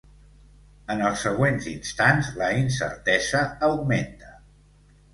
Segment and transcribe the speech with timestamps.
[0.93, 4.37] En els següents instants la incertesa augmenta.